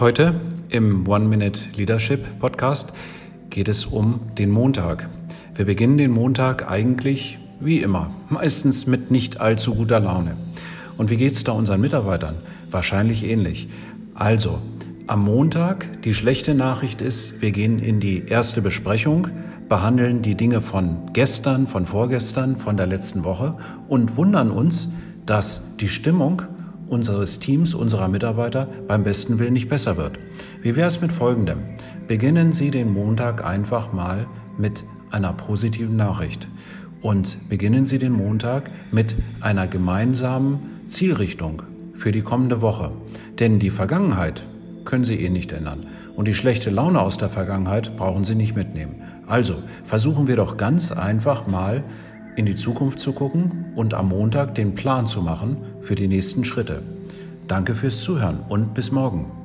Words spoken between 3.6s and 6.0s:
es um den Montag. Wir beginnen